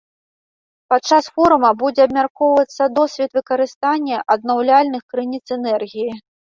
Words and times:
Падчас 0.93 1.23
форума 1.35 1.71
будзе 1.83 2.01
абмяркоўвацца 2.09 2.83
досвед 2.97 3.31
выкарыстання 3.41 4.17
аднаўляльных 4.39 5.01
крыніц 5.15 5.45
энергіі. 5.63 6.11